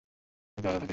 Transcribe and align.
নাকি 0.57 0.67
আলাদা 0.67 0.79
থাকে? 0.79 0.89